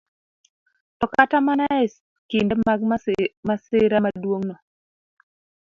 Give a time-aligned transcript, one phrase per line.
[0.99, 1.85] To kata mana e
[2.29, 2.79] kinde mag
[3.47, 4.55] masira maduong'no,